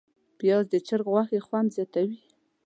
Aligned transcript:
پیاز 0.37 0.65
د 0.71 0.75
چرګ 0.87 1.05
غوښې 1.13 1.39
خوند 1.47 1.69
زیاتوي 1.75 2.17